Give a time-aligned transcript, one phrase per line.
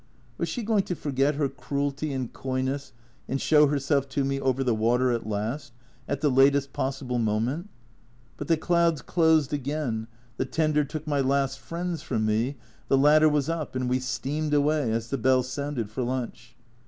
[0.39, 2.91] Was she going to forget her cruelty and coyness
[3.29, 5.73] and show herself to me over the water at last,
[6.07, 7.69] at the latest possible moment?
[8.35, 12.55] But the clouds closed again, the tender took my last friends from me,
[12.87, 16.55] the ladder was up, and we steamed away as the bell sounded for lunch.